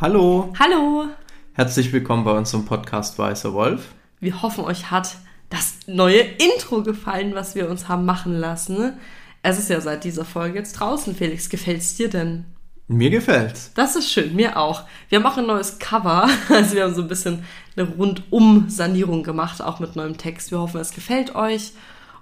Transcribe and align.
Hallo, 0.00 0.50
Hallo! 0.58 1.08
herzlich 1.52 1.92
willkommen 1.92 2.24
bei 2.24 2.32
unserem 2.32 2.64
Podcast 2.64 3.18
Weißer 3.18 3.52
Wolf. 3.52 3.88
Wir 4.18 4.40
hoffen, 4.40 4.64
euch 4.64 4.90
hat 4.90 5.18
das 5.50 5.74
neue 5.86 6.20
Intro 6.20 6.82
gefallen, 6.82 7.34
was 7.34 7.54
wir 7.54 7.68
uns 7.68 7.86
haben 7.86 8.06
machen 8.06 8.32
lassen. 8.32 8.94
Es 9.42 9.58
ist 9.58 9.68
ja 9.68 9.78
seit 9.82 10.04
dieser 10.04 10.24
Folge 10.24 10.58
jetzt 10.58 10.72
draußen. 10.80 11.14
Felix, 11.14 11.50
gefällt's 11.50 11.96
dir 11.96 12.08
denn? 12.08 12.46
Mir 12.88 13.10
gefällt's. 13.10 13.72
Das 13.74 13.94
ist 13.94 14.10
schön, 14.10 14.34
mir 14.34 14.56
auch. 14.56 14.84
Wir 15.10 15.18
haben 15.18 15.26
auch 15.26 15.36
ein 15.36 15.46
neues 15.46 15.78
Cover. 15.78 16.30
Also 16.48 16.76
wir 16.76 16.84
haben 16.84 16.94
so 16.94 17.02
ein 17.02 17.08
bisschen 17.08 17.44
eine 17.76 17.86
Rundum-Sanierung 17.86 19.22
gemacht, 19.22 19.60
auch 19.60 19.80
mit 19.80 19.96
neuem 19.96 20.16
Text. 20.16 20.50
Wir 20.50 20.60
hoffen, 20.60 20.80
es 20.80 20.92
gefällt 20.94 21.34
euch 21.34 21.72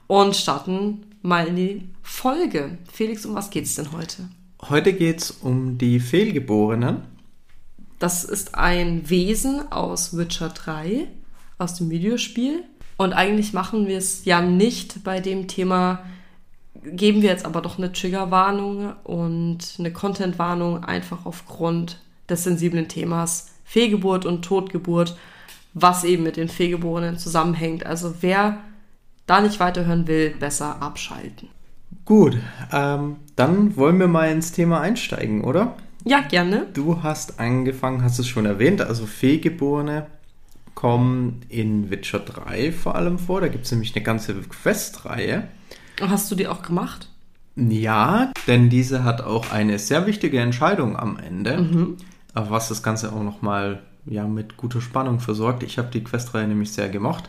und 0.09 0.35
starten 0.35 1.07
mal 1.23 1.47
in 1.47 1.55
die 1.55 1.89
Folge. 2.03 2.79
Felix, 2.93 3.25
um 3.25 3.37
was 3.37 3.51
geht's 3.51 3.77
denn 3.77 3.93
heute? 3.93 4.29
Heute 4.69 4.93
geht's 4.95 5.31
um 5.31 5.79
die 5.79 6.01
Fehlgeborenen. 6.01 7.18
Das 7.99 8.25
ist 8.25 8.55
ein 8.55 9.09
Wesen 9.11 9.73
aus 9.73 10.17
Witcher 10.17 10.51
3, 10.51 11.09
aus 11.59 11.75
dem 11.75 11.91
Videospiel. 11.91 12.65
Und 12.97 13.13
eigentlich 13.13 13.53
machen 13.53 13.87
wir 13.87 13.99
es 13.99 14.25
ja 14.25 14.41
nicht 14.41 15.05
bei 15.05 15.21
dem 15.21 15.49
Thema, 15.49 16.01
geben 16.83 17.23
wir 17.23 17.31
jetzt 17.31 17.45
aber 17.45 17.61
doch 17.61 17.79
eine 17.79 17.93
Triggerwarnung 17.93 18.93
und 19.05 19.77
eine 19.79 19.93
Contentwarnung 19.93 20.85
einfach 20.85 21.27
aufgrund 21.27 22.01
des 22.29 22.45
sensiblen 22.45 22.89
Themas 22.89 23.53
Fehlgeburt 23.65 24.25
und 24.27 24.45
Totgeburt, 24.45 25.17
was 25.75 26.05
eben 26.05 26.23
mit 26.23 26.37
den 26.37 26.49
Fehlgeborenen 26.49 27.19
zusammenhängt. 27.19 27.85
Also 27.85 28.15
wer 28.21 28.59
da 29.27 29.41
nicht 29.41 29.61
weiterhören 29.61 30.07
will, 30.07 30.31
besser 30.31 30.81
abschalten. 30.83 31.49
Gut, 32.05 32.39
ähm, 32.73 33.17
dann 33.37 33.77
wollen 33.77 34.01
wir 34.01 34.09
mal 34.09 34.31
ins 34.31 34.53
Thema 34.53 34.81
einsteigen, 34.81 35.45
oder? 35.45 35.77
Ja, 36.09 36.23
gerne. 36.23 36.67
Du 36.73 37.03
hast 37.03 37.39
angefangen, 37.39 38.03
hast 38.03 38.19
es 38.19 38.27
schon 38.27 38.47
erwähnt, 38.47 38.81
also 38.81 39.05
Fehlgeborene 39.05 40.07
kommen 40.75 41.43
in 41.51 41.91
Witcher 41.91 42.21
3 42.21 42.73
vor 42.73 42.95
allem 42.95 43.19
vor. 43.19 43.43
Da 43.43 43.49
gibt 43.49 43.67
es 43.67 43.73
nämlich 43.73 43.95
eine 43.95 44.03
ganze 44.03 44.33
Questreihe. 44.35 45.49
Hast 46.01 46.31
du 46.31 46.35
die 46.35 46.49
auch 46.49 46.63
gemacht? 46.63 47.11
Ja, 47.57 48.33
denn 48.47 48.71
diese 48.71 49.05
hat 49.05 49.21
auch 49.21 49.53
eine 49.53 49.79
sehr 49.79 50.07
wichtige 50.07 50.41
Entscheidung 50.41 50.97
am 50.97 51.19
Ende, 51.19 51.97
aber 52.33 52.51
was 52.53 52.69
das 52.69 52.83
Ganze 52.83 53.13
auch 53.13 53.23
nochmal 53.23 53.83
ja, 54.07 54.27
mit 54.27 54.57
guter 54.57 54.81
Spannung 54.81 55.21
versorgt. 55.21 55.63
Ich 55.63 55.77
habe 55.77 55.91
die 55.91 56.05
Questreihe 56.05 56.49
nämlich 56.49 56.73
sehr 56.73 56.89
gemocht. 56.89 57.29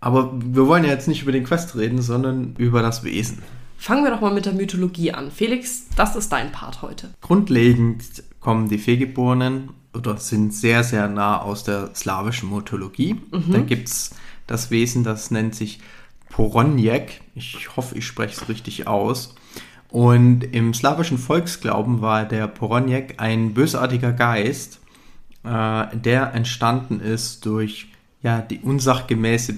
Aber 0.00 0.32
wir 0.34 0.66
wollen 0.66 0.82
ja 0.82 0.90
jetzt 0.90 1.06
nicht 1.06 1.22
über 1.22 1.30
den 1.30 1.44
Quest 1.44 1.76
reden, 1.76 2.02
sondern 2.02 2.56
über 2.58 2.82
das 2.82 3.04
Wesen. 3.04 3.42
Fangen 3.82 4.04
wir 4.04 4.12
doch 4.12 4.20
mal 4.20 4.32
mit 4.32 4.46
der 4.46 4.52
Mythologie 4.52 5.10
an. 5.10 5.32
Felix, 5.32 5.88
das 5.96 6.14
ist 6.14 6.30
dein 6.30 6.52
Part 6.52 6.82
heute. 6.82 7.12
Grundlegend 7.20 8.22
kommen 8.38 8.68
die 8.68 8.78
Fehlgeborenen 8.78 9.70
oder 9.92 10.18
sind 10.18 10.54
sehr, 10.54 10.84
sehr 10.84 11.08
nah 11.08 11.42
aus 11.42 11.64
der 11.64 11.92
slawischen 11.92 12.48
Mythologie. 12.48 13.20
Da 13.50 13.58
gibt 13.58 13.88
es 13.88 14.14
das 14.46 14.70
Wesen, 14.70 15.02
das 15.02 15.32
nennt 15.32 15.56
sich 15.56 15.80
Poronjek. 16.30 17.22
Ich 17.34 17.76
hoffe, 17.76 17.98
ich 17.98 18.06
spreche 18.06 18.40
es 18.40 18.48
richtig 18.48 18.86
aus. 18.86 19.34
Und 19.88 20.44
im 20.44 20.74
slawischen 20.74 21.18
Volksglauben 21.18 22.00
war 22.00 22.24
der 22.24 22.46
Poronjek 22.46 23.14
ein 23.16 23.52
bösartiger 23.52 24.12
Geist, 24.12 24.78
äh, 25.42 25.86
der 25.96 26.34
entstanden 26.34 27.00
ist 27.00 27.44
durch 27.46 27.88
ja, 28.22 28.42
die 28.42 28.60
unsachgemäße 28.60 29.56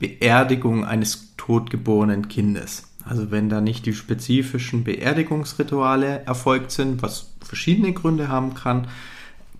Beerdigung 0.00 0.84
eines 0.84 1.36
totgeborenen 1.36 2.26
Kindes. 2.26 2.91
Also 3.04 3.30
wenn 3.30 3.48
da 3.48 3.60
nicht 3.60 3.86
die 3.86 3.94
spezifischen 3.94 4.84
Beerdigungsrituale 4.84 6.22
erfolgt 6.24 6.70
sind, 6.70 7.02
was 7.02 7.32
verschiedene 7.44 7.92
Gründe 7.92 8.28
haben 8.28 8.54
kann, 8.54 8.88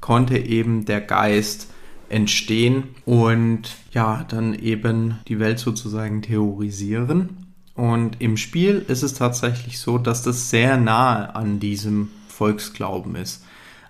konnte 0.01 0.39
eben 0.39 0.85
der 0.85 1.01
Geist 1.01 1.69
entstehen 2.09 2.85
und 3.07 3.75
ja, 3.93 4.25
dann 4.29 4.55
eben 4.55 5.19
die 5.29 5.39
Welt 5.39 5.59
sozusagen 5.59 6.23
terrorisieren. 6.23 7.55
Und 7.75 8.21
im 8.21 8.37
Spiel 8.37 8.85
ist 8.87 9.03
es 9.03 9.15
tatsächlich 9.15 9.79
so, 9.79 9.97
dass 9.97 10.23
das 10.23 10.51
sehr 10.51 10.77
nahe 10.77 11.35
an 11.35 11.59
diesem 11.59 12.11
Volksglauben 12.29 13.17
ist. 13.17 13.45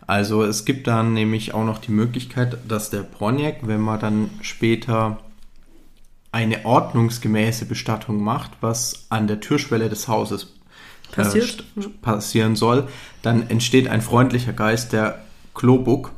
Also 0.07 0.45
es 0.45 0.65
gibt 0.65 0.87
dann 0.87 1.15
nämlich 1.15 1.55
auch 1.55 1.65
noch 1.65 1.79
die 1.79 1.93
Möglichkeit, 1.93 2.59
dass 2.69 2.91
der 2.91 3.03
Bronjek, 3.03 3.61
wenn 3.63 3.81
man 3.81 3.99
dann 3.99 4.31
später 4.41 5.19
eine 6.33 6.65
ordnungsgemäße 6.65 7.67
Bestattung 7.67 8.23
macht, 8.23 8.51
was 8.61 9.07
an 9.11 9.27
der 9.27 9.41
Türschwelle 9.41 9.89
des 9.89 10.09
Hauses 10.09 10.55
äh, 11.17 11.43
passieren 12.01 12.57
soll, 12.57 12.89
dann 13.21 13.49
entsteht 13.51 13.87
ein 13.87 14.01
freundlicher 14.01 14.55
Geist, 14.55 14.93
der 14.93 15.21
Klobuk, 15.55 16.13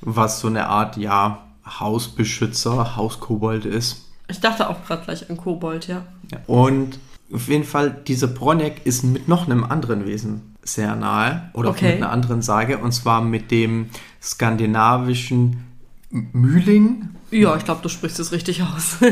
was 0.00 0.40
so 0.40 0.48
eine 0.48 0.66
Art, 0.68 0.96
ja, 0.96 1.42
Hausbeschützer, 1.66 2.96
Hauskobold 2.96 3.64
ist. 3.66 4.08
Ich 4.28 4.40
dachte 4.40 4.68
auch 4.68 4.84
gerade 4.86 5.04
gleich 5.04 5.28
an 5.28 5.36
Kobold, 5.36 5.86
ja. 5.86 6.04
Ja. 6.30 6.38
Und 6.46 6.98
auf 7.32 7.48
jeden 7.48 7.64
Fall, 7.64 7.90
dieser 7.90 8.26
Bronjek 8.26 8.84
ist 8.84 9.02
mit 9.04 9.28
noch 9.28 9.46
einem 9.46 9.64
anderen 9.64 10.06
Wesen 10.06 10.56
sehr 10.62 10.96
nahe 10.96 11.50
oder 11.52 11.70
auch 11.70 11.74
Okay. 11.74 11.92
mit 11.92 11.96
einer 11.96 12.10
anderen 12.10 12.40
Sage, 12.40 12.78
und 12.78 12.92
zwar 12.92 13.20
mit 13.22 13.50
dem 13.50 13.90
skandinavischen 14.22 15.64
Mühling, 16.10 17.10
Ja, 17.30 17.56
ich 17.56 17.64
glaube, 17.64 17.82
du 17.82 17.88
sprichst 17.88 18.18
es 18.20 18.32
richtig 18.32 18.62
aus. 18.62 18.98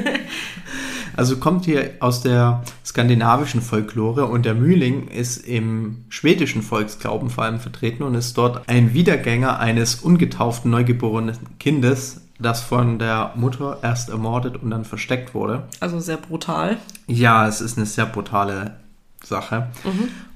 Also 1.15 1.37
kommt 1.37 1.65
hier 1.67 1.91
aus 2.00 2.23
der 2.23 2.62
skandinavischen 2.84 3.61
Folklore 3.61 4.27
und 4.27 4.47
der 4.47 4.55
Mühling 4.55 5.09
ist 5.09 5.47
im 5.47 6.05
schwedischen 6.09 6.62
Volksglauben 6.62 7.28
vor 7.28 7.45
allem 7.45 7.61
vertreten 7.61 8.03
und 8.03 8.15
ist 8.15 8.39
dort 8.39 8.69
ein 8.69 8.95
Wiedergänger 8.95 9.59
eines 9.59 9.97
ungetauften 9.97 10.71
neugeborenen 10.71 11.37
Kindes, 11.59 12.23
das 12.39 12.62
von 12.62 12.99
der 12.99 13.33
Mutter 13.37 13.78
erst 13.83 14.09
ermordet 14.09 14.56
und 14.56 14.71
dann 14.71 14.84
versteckt 14.84 15.34
wurde. 15.34 15.65
also 15.81 16.00
sehr 16.00 16.17
brutal. 16.17 16.79
Ja, 17.06 17.47
es 17.47 17.61
ist 17.61 17.77
eine 17.77 17.87
sehr 17.87 18.06
brutale 18.06 18.79
Sache. 19.23 19.69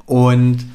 Und 0.04 0.66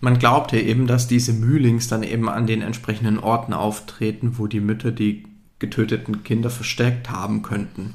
man 0.00 0.18
glaubte 0.18 0.58
eben, 0.58 0.86
dass 0.86 1.08
diese 1.08 1.32
Mühlings 1.32 1.88
dann 1.88 2.04
eben 2.04 2.28
an 2.28 2.46
den 2.46 2.62
entsprechenden 2.62 3.18
Orten 3.18 3.52
auftreten, 3.52 4.34
wo 4.38 4.46
die 4.46 4.60
Mütter 4.60 4.92
die 4.92 5.24
getöteten 5.58 6.22
Kinder 6.24 6.50
versteckt 6.50 7.10
haben 7.10 7.42
könnten. 7.42 7.94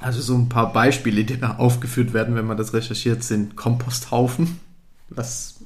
Also 0.00 0.20
so 0.20 0.34
ein 0.34 0.48
paar 0.48 0.72
Beispiele, 0.72 1.24
die 1.24 1.40
da 1.40 1.56
aufgeführt 1.56 2.12
werden, 2.12 2.34
wenn 2.34 2.46
man 2.46 2.56
das 2.56 2.74
recherchiert, 2.74 3.22
sind 3.24 3.56
Komposthaufen, 3.56 4.60
was 5.08 5.56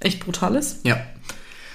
Echt 0.00 0.24
brutales. 0.24 0.80
ja, 0.82 0.98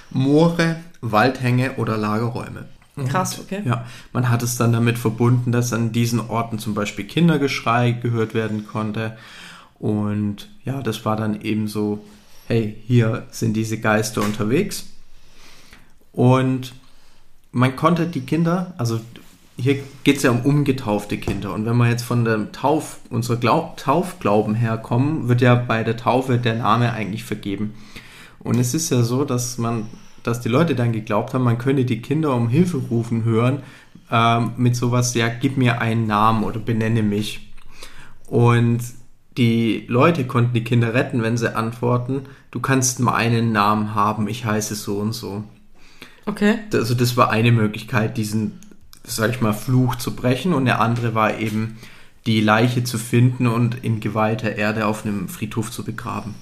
Moore, 0.10 0.78
Waldhänge 1.00 1.76
oder 1.78 1.98
Lagerräume. 1.98 2.68
Krass, 3.08 3.40
okay. 3.40 3.62
Ja, 3.66 3.86
man 4.12 4.30
hat 4.30 4.44
es 4.44 4.58
dann 4.58 4.74
damit 4.74 4.98
verbunden, 4.98 5.52
dass 5.52 5.72
an 5.72 5.94
diesen 5.94 6.20
Orten 6.20 6.60
zum 6.60 6.74
Beispiel 6.74 7.06
Kindergeschrei 7.06 7.92
gehört 7.94 8.34
werden 8.34 8.68
konnte. 8.68 9.18
Und 9.80 10.50
ja, 10.66 10.84
das 10.84 11.06
war 11.06 11.16
dann 11.16 11.42
eben 11.42 11.68
so, 11.68 12.06
hey, 12.48 12.78
hier 12.86 13.26
sind 13.32 13.54
diese 13.54 13.80
Geister 13.80 14.22
unterwegs. 14.22 14.88
Und 16.12 16.74
man 17.52 17.76
konnte 17.76 18.08
die 18.08 18.22
Kinder, 18.22 18.74
also 18.78 19.00
hier 19.58 19.80
geht 20.04 20.18
es 20.18 20.24
ja 20.24 20.32
um 20.32 20.42
umgetaufte 20.42 21.18
Kinder. 21.18 21.54
Und 21.54 21.66
wenn 21.66 21.78
wir 21.78 21.90
jetzt 21.90 22.04
von 22.04 22.26
dem 22.26 22.52
Tauf, 22.52 23.00
unserer 23.10 23.38
Glaub, 23.38 23.78
Taufglauben 23.78 24.56
herkommen, 24.56 25.28
wird 25.28 25.42
ja 25.42 25.56
bei 25.56 25.84
der 25.84 25.98
Taufe 25.98 26.38
der 26.38 26.56
Name 26.56 26.94
eigentlich 26.94 27.24
vergeben. 27.24 27.74
Und 28.40 28.60
es 28.60 28.74
ist 28.74 28.90
ja 28.90 29.04
so, 29.04 29.24
dass 29.24 29.58
man, 29.58 29.88
dass 30.24 30.42
die 30.42 30.50
Leute 30.50 30.74
dann 30.74 30.92
geglaubt 30.92 31.34
haben, 31.34 31.44
man 31.44 31.58
könne 31.58 31.86
die 31.86 32.02
Kinder 32.02 32.34
um 32.34 32.50
Hilfe 32.50 32.78
rufen 32.78 33.24
hören 33.24 33.62
ähm, 34.10 34.52
mit 34.58 34.76
sowas, 34.76 35.14
ja, 35.14 35.28
gib 35.28 35.58
mir 35.58 35.80
einen 35.80 36.08
Namen 36.08 36.44
oder 36.44 36.60
benenne 36.60 37.04
mich. 37.04 37.54
Und 38.28 38.80
die 39.38 39.86
Leute 39.88 40.26
konnten 40.26 40.54
die 40.54 40.64
Kinder 40.64 40.94
retten, 40.94 41.22
wenn 41.22 41.38
sie 41.38 41.56
antworten, 41.56 42.24
du 42.50 42.60
kannst 42.60 43.00
meinen 43.00 43.52
Namen 43.52 43.94
haben, 43.94 44.28
ich 44.28 44.46
heiße 44.46 44.76
so 44.76 44.98
und 44.98 45.14
so. 45.14 45.44
Okay. 46.26 46.60
Also 46.74 46.94
das 46.94 47.18
war 47.18 47.30
eine 47.30 47.52
Möglichkeit, 47.52 48.18
diesen, 48.18 48.60
sag 49.04 49.32
ich 49.32 49.42
mal, 49.42 49.54
Fluch 49.54 49.96
zu 49.96 50.16
brechen 50.16 50.54
und 50.54 50.66
der 50.66 50.82
andere 50.82 51.16
war 51.16 51.40
eben, 51.40 51.78
die 52.28 52.42
Leiche 52.42 52.84
zu 52.84 53.00
finden 53.00 53.48
und 53.48 53.84
in 53.84 54.00
geweihter 54.00 54.56
Erde 54.56 54.86
auf 54.86 55.06
einem 55.06 55.28
Friedhof 55.28 55.72
zu 55.72 55.84
begraben. 55.84 56.36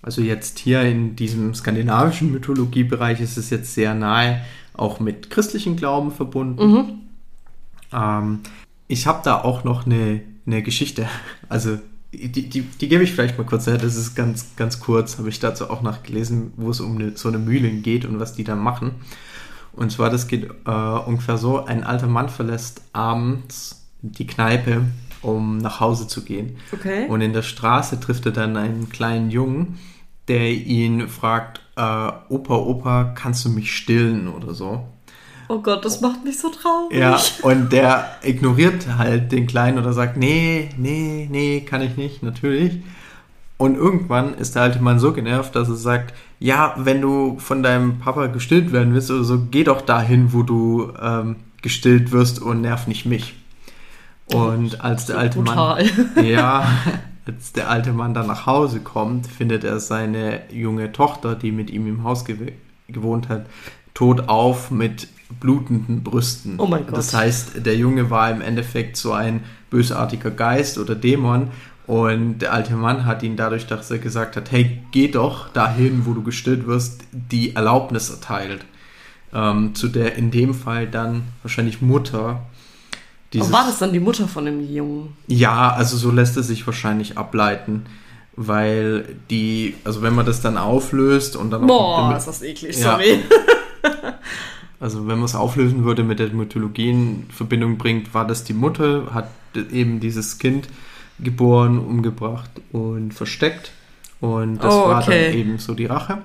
Also 0.00 0.22
jetzt 0.22 0.58
hier 0.58 0.82
in 0.82 1.16
diesem 1.16 1.54
skandinavischen 1.54 2.32
Mythologiebereich 2.32 3.20
ist 3.20 3.36
es 3.36 3.50
jetzt 3.50 3.74
sehr 3.74 3.94
nahe, 3.94 4.40
auch 4.72 5.00
mit 5.00 5.30
christlichen 5.30 5.76
Glauben 5.76 6.10
verbunden. 6.10 6.60
Ähm, 7.92 8.40
ich 8.88 9.06
habe 9.06 9.20
da 9.24 9.42
auch 9.42 9.64
noch 9.64 9.84
eine, 9.84 10.22
eine 10.46 10.62
Geschichte. 10.62 11.08
Also 11.48 11.78
die, 12.16 12.48
die, 12.48 12.62
die 12.62 12.88
gebe 12.88 13.04
ich 13.04 13.12
vielleicht 13.12 13.38
mal 13.38 13.44
kurz 13.44 13.66
her. 13.66 13.78
Das 13.78 13.96
ist 13.96 14.14
ganz, 14.14 14.56
ganz 14.56 14.80
kurz, 14.80 15.18
habe 15.18 15.28
ich 15.28 15.40
dazu 15.40 15.70
auch 15.70 15.82
nachgelesen, 15.82 16.52
wo 16.56 16.70
es 16.70 16.80
um 16.80 16.96
eine, 16.96 17.16
so 17.16 17.28
eine 17.28 17.38
Mühle 17.38 17.70
geht 17.70 18.04
und 18.04 18.20
was 18.20 18.34
die 18.34 18.44
da 18.44 18.54
machen. 18.54 18.92
Und 19.72 19.92
zwar, 19.92 20.10
das 20.10 20.26
geht 20.26 20.50
äh, 20.66 20.70
ungefähr 20.70 21.36
so, 21.36 21.64
ein 21.64 21.84
alter 21.84 22.06
Mann 22.06 22.28
verlässt 22.28 22.82
abends 22.92 23.86
die 24.00 24.26
Kneipe, 24.26 24.84
um 25.22 25.58
nach 25.58 25.80
Hause 25.80 26.08
zu 26.08 26.24
gehen. 26.24 26.56
Okay. 26.72 27.06
Und 27.08 27.20
in 27.20 27.32
der 27.32 27.42
Straße 27.42 28.00
trifft 28.00 28.26
er 28.26 28.32
dann 28.32 28.56
einen 28.56 28.88
kleinen 28.88 29.30
Jungen, 29.30 29.78
der 30.28 30.50
ihn 30.50 31.08
fragt, 31.08 31.60
äh, 31.76 31.80
Opa, 32.28 32.54
Opa, 32.54 33.04
kannst 33.14 33.44
du 33.44 33.50
mich 33.50 33.76
stillen 33.76 34.28
oder 34.28 34.54
so. 34.54 34.86
Oh 35.48 35.58
Gott, 35.60 35.84
das 35.84 36.00
macht 36.00 36.24
mich 36.24 36.38
so 36.38 36.48
traurig. 36.48 36.98
Ja, 36.98 37.20
und 37.42 37.72
der 37.72 38.16
ignoriert 38.22 38.86
halt 38.98 39.32
den 39.32 39.46
Kleinen 39.46 39.78
oder 39.78 39.92
sagt, 39.92 40.16
nee, 40.16 40.70
nee, 40.76 41.28
nee, 41.30 41.60
kann 41.60 41.82
ich 41.82 41.96
nicht, 41.96 42.22
natürlich. 42.22 42.80
Und 43.58 43.76
irgendwann 43.76 44.34
ist 44.34 44.54
der 44.54 44.62
alte 44.62 44.80
Mann 44.80 44.98
so 44.98 45.12
genervt, 45.12 45.54
dass 45.54 45.68
er 45.68 45.76
sagt, 45.76 46.14
ja, 46.38 46.74
wenn 46.76 47.00
du 47.00 47.38
von 47.38 47.62
deinem 47.62 47.98
Papa 47.98 48.26
gestillt 48.26 48.72
werden 48.72 48.92
willst 48.92 49.10
oder 49.10 49.24
so, 49.24 49.46
geh 49.50 49.64
doch 49.64 49.80
dahin, 49.80 50.32
wo 50.32 50.42
du 50.42 50.92
ähm, 51.00 51.36
gestillt 51.62 52.12
wirst 52.12 52.40
und 52.42 52.60
nerv 52.60 52.86
nicht 52.86 53.06
mich. 53.06 53.34
Und 54.26 54.80
als 54.82 55.06
der 55.06 55.18
alte 55.18 55.38
brutal. 55.38 55.84
Mann, 56.14 56.24
ja, 56.26 56.66
als 57.26 57.52
der 57.52 57.70
alte 57.70 57.92
Mann 57.92 58.12
dann 58.12 58.26
nach 58.26 58.46
Hause 58.46 58.80
kommt, 58.80 59.26
findet 59.26 59.64
er 59.64 59.80
seine 59.80 60.42
junge 60.52 60.92
Tochter, 60.92 61.34
die 61.34 61.52
mit 61.52 61.70
ihm 61.70 61.86
im 61.86 62.04
Haus 62.04 62.24
gew 62.24 62.52
gewohnt 62.88 63.28
hat, 63.28 63.46
tot 63.94 64.28
auf 64.28 64.70
mit 64.70 65.08
blutenden 65.40 66.02
Brüsten. 66.02 66.54
Oh 66.58 66.66
mein 66.66 66.86
Gott. 66.86 66.96
Das 66.96 67.14
heißt, 67.14 67.66
der 67.66 67.76
Junge 67.76 68.10
war 68.10 68.30
im 68.30 68.40
Endeffekt 68.40 68.96
so 68.96 69.12
ein 69.12 69.44
bösartiger 69.70 70.30
Geist 70.30 70.78
oder 70.78 70.94
Dämon 70.94 71.50
und 71.86 72.38
der 72.38 72.52
alte 72.52 72.74
Mann 72.74 73.04
hat 73.04 73.22
ihn 73.22 73.36
dadurch, 73.36 73.66
dass 73.66 73.90
er 73.90 73.98
gesagt 73.98 74.36
hat, 74.36 74.50
hey, 74.50 74.82
geh 74.90 75.08
doch 75.08 75.48
dahin, 75.50 76.04
wo 76.04 76.14
du 76.14 76.22
gestillt 76.22 76.66
wirst, 76.66 77.02
die 77.12 77.54
Erlaubnis 77.54 78.10
erteilt. 78.10 78.64
Ähm, 79.32 79.74
zu 79.74 79.88
der 79.88 80.16
in 80.16 80.30
dem 80.30 80.54
Fall 80.54 80.86
dann 80.86 81.22
wahrscheinlich 81.42 81.82
Mutter. 81.82 82.42
Dieses, 83.32 83.52
war 83.52 83.66
das 83.66 83.78
dann 83.78 83.92
die 83.92 84.00
Mutter 84.00 84.26
von 84.26 84.44
dem 84.46 84.72
Jungen? 84.72 85.16
Ja, 85.26 85.72
also 85.72 85.96
so 85.96 86.10
lässt 86.10 86.36
es 86.36 86.46
sich 86.46 86.66
wahrscheinlich 86.66 87.18
ableiten, 87.18 87.86
weil 88.34 89.16
die, 89.30 89.74
also 89.84 90.02
wenn 90.02 90.14
man 90.14 90.26
das 90.26 90.40
dann 90.40 90.56
auflöst 90.56 91.36
und 91.36 91.50
dann 91.50 91.66
Boah, 91.66 92.16
ist 92.16 92.26
das 92.26 92.42
eklig, 92.42 92.76
ja. 92.78 92.92
sorry. 92.92 93.20
also 94.80 95.06
wenn 95.06 95.16
man 95.16 95.24
es 95.24 95.34
auflösen 95.34 95.84
würde 95.84 96.04
mit 96.04 96.18
der 96.18 96.28
Mythologie 96.28 96.90
in 96.90 97.26
Verbindung 97.30 97.78
bringt, 97.78 98.14
war 98.14 98.26
das 98.26 98.44
die 98.44 98.54
Mutter, 98.54 99.14
hat 99.14 99.30
eben 99.72 100.00
dieses 100.00 100.38
Kind 100.38 100.68
geboren, 101.18 101.78
umgebracht 101.78 102.50
und 102.72 103.12
versteckt. 103.12 103.72
Und 104.20 104.58
das 104.58 104.74
oh, 104.74 104.84
okay. 104.84 104.90
war 104.90 105.02
dann 105.02 105.34
eben 105.34 105.58
so 105.58 105.74
die 105.74 105.86
Rache. 105.86 106.18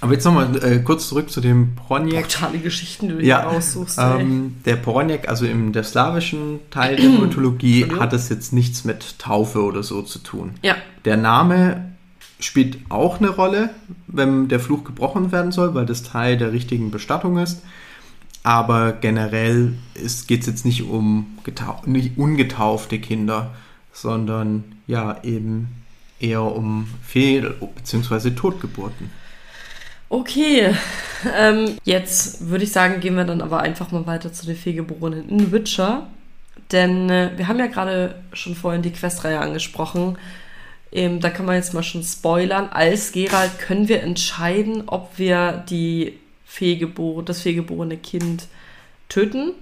Aber 0.00 0.14
jetzt 0.14 0.24
nochmal 0.24 0.56
äh, 0.64 0.80
kurz 0.80 1.08
zurück 1.08 1.30
zu 1.30 1.40
dem 1.40 1.76
Poroniak. 1.76 2.24
Brutale 2.24 2.58
Geschichten, 2.58 3.08
die 3.08 3.14
du 3.14 3.24
ja, 3.24 3.46
aussuchst. 3.46 3.98
Ähm, 4.00 4.56
der 4.64 4.74
Poroniak, 4.74 5.28
also 5.28 5.46
im 5.46 5.72
der 5.72 5.84
slawischen 5.84 6.58
Teil 6.70 6.96
der 6.96 7.08
Mythologie, 7.20 7.86
hat 8.00 8.12
es 8.12 8.28
jetzt 8.28 8.52
nichts 8.52 8.84
mit 8.84 9.20
Taufe 9.20 9.62
oder 9.62 9.84
so 9.84 10.02
zu 10.02 10.18
tun. 10.18 10.54
Ja. 10.62 10.74
Der 11.04 11.16
Name 11.16 11.91
spielt 12.44 12.78
auch 12.88 13.18
eine 13.18 13.30
Rolle, 13.30 13.70
wenn 14.06 14.48
der 14.48 14.60
Fluch 14.60 14.84
gebrochen 14.84 15.32
werden 15.32 15.52
soll, 15.52 15.74
weil 15.74 15.86
das 15.86 16.02
Teil 16.02 16.36
der 16.36 16.52
richtigen 16.52 16.90
Bestattung 16.90 17.38
ist. 17.38 17.62
Aber 18.42 18.92
generell 18.92 19.74
geht 20.26 20.40
es 20.40 20.46
jetzt 20.46 20.64
nicht 20.64 20.82
um 20.82 21.38
nicht 21.86 22.18
ungetaufte 22.18 22.98
Kinder, 22.98 23.52
sondern 23.92 24.64
ja 24.86 25.22
eben 25.22 25.68
eher 26.18 26.42
um 26.42 26.88
Fehl- 27.02 27.54
bzw. 27.76 28.30
Totgeburten. 28.30 29.10
Okay, 30.08 30.74
ähm, 31.38 31.76
jetzt 31.84 32.48
würde 32.48 32.64
ich 32.64 32.72
sagen, 32.72 33.00
gehen 33.00 33.16
wir 33.16 33.24
dann 33.24 33.40
aber 33.40 33.60
einfach 33.60 33.92
mal 33.92 34.06
weiter 34.06 34.32
zu 34.32 34.44
den 34.44 34.56
Fehlgeborenen 34.56 35.28
in 35.28 35.52
Witcher. 35.52 36.06
Denn 36.70 37.08
äh, 37.10 37.30
wir 37.36 37.48
haben 37.48 37.58
ja 37.58 37.66
gerade 37.66 38.16
schon 38.32 38.54
vorhin 38.54 38.82
die 38.82 38.92
Questreihe 38.92 39.40
angesprochen. 39.40 40.18
Ähm, 40.92 41.20
da 41.20 41.30
kann 41.30 41.46
man 41.46 41.56
jetzt 41.56 41.74
mal 41.74 41.82
schon 41.82 42.02
spoilern. 42.02 42.68
Als 42.68 43.12
Gerald 43.12 43.58
können 43.58 43.88
wir 43.88 44.02
entscheiden, 44.02 44.84
ob 44.86 45.18
wir 45.18 45.64
die 45.68 46.18
Fehlgebor 46.44 47.22
das 47.22 47.40
fehlgeborene 47.40 47.96
Kind 47.96 48.46
töten 49.08 49.52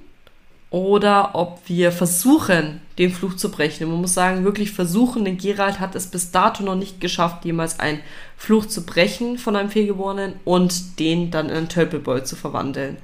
oder 0.70 1.34
ob 1.34 1.60
wir 1.66 1.92
versuchen, 1.92 2.80
den 2.98 3.12
Fluch 3.12 3.34
zu 3.36 3.50
brechen. 3.50 3.88
man 3.88 4.00
muss 4.00 4.14
sagen, 4.14 4.44
wirklich 4.44 4.72
versuchen, 4.72 5.24
denn 5.24 5.36
Gerald 5.36 5.80
hat 5.80 5.94
es 5.94 6.08
bis 6.08 6.30
dato 6.30 6.62
noch 6.62 6.76
nicht 6.76 7.00
geschafft, 7.00 7.44
jemals 7.44 7.80
einen 7.80 8.00
Fluch 8.36 8.66
zu 8.66 8.86
brechen 8.86 9.38
von 9.38 9.56
einem 9.56 9.70
Fehlgeborenen 9.70 10.34
und 10.44 10.98
den 11.00 11.30
dann 11.30 11.48
in 11.48 11.56
einen 11.56 11.68
Tölpelboy 11.68 12.24
zu 12.24 12.36
verwandeln. 12.36 12.98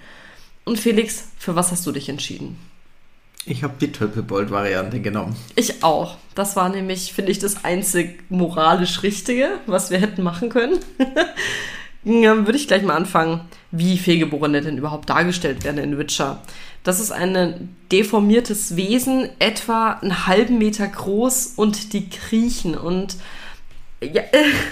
Und 0.64 0.78
Felix, 0.81 1.28
für 1.38 1.55
was 1.55 1.70
hast 1.70 1.87
du 1.87 1.93
dich 1.93 2.08
entschieden? 2.08 2.58
Ich 3.48 3.62
habe 3.62 3.75
die 3.81 3.93
Tölpelbold-Variante 3.93 5.00
genommen. 5.00 5.37
Ich 5.54 5.84
auch. 5.84 6.16
Das 6.34 6.56
war 6.56 6.69
nämlich, 6.69 7.12
finde 7.12 7.31
ich, 7.31 7.38
das 7.38 7.64
einzig 7.64 8.25
moralisch 8.28 9.04
Richtige, 9.04 9.60
was 9.66 9.90
wir 9.90 9.98
hätten 9.98 10.25
machen 10.25 10.48
können. 10.48 10.81
Dann 12.04 12.46
würde 12.46 12.58
ich 12.58 12.66
gleich 12.66 12.82
mal 12.82 12.96
anfangen, 12.96 13.40
wie 13.70 13.98
Fehlgeborene 13.98 14.60
denn 14.60 14.78
überhaupt 14.78 15.08
dargestellt 15.08 15.64
werden 15.64 15.78
in 15.78 15.98
Witcher. 15.98 16.43
Das 16.82 16.98
ist 17.00 17.12
ein 17.12 17.76
deformiertes 17.90 18.76
Wesen, 18.76 19.28
etwa 19.38 19.92
einen 19.92 20.26
halben 20.26 20.58
Meter 20.58 20.87
groß 20.87 21.54
und 21.56 21.92
die 21.92 22.08
kriechen. 22.08 22.76
Und 22.76 23.16
ja, 24.00 24.22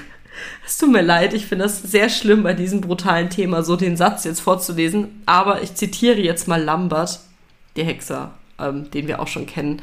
es 0.67 0.79
tut 0.79 0.91
mir 0.91 1.03
leid, 1.03 1.33
ich 1.33 1.47
finde 1.47 1.65
das 1.65 1.81
sehr 1.81 2.09
schlimm 2.09 2.43
bei 2.43 2.55
diesem 2.55 2.81
brutalen 2.81 3.31
Thema, 3.31 3.63
so 3.63 3.77
den 3.77 3.97
Satz 3.97 4.25
jetzt 4.25 4.41
vorzulesen. 4.41 5.23
Aber 5.27 5.63
ich 5.63 5.75
zitiere 5.75 6.21
jetzt 6.21 6.49
mal 6.49 6.63
Lambert, 6.63 7.21
der 7.77 7.85
Hexer, 7.85 8.33
ähm, 8.59 8.91
den 8.91 9.09
wir 9.09 9.21
auch 9.21 9.29
schon 9.29 9.47
kennen. 9.47 9.81